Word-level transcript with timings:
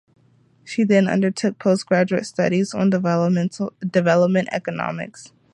She 0.63 0.83
then 0.83 1.07
undertook 1.07 1.59
postgraduate 1.59 2.25
studies 2.25 2.73
on 2.73 2.89
development 2.89 3.53
economics. 4.51 5.31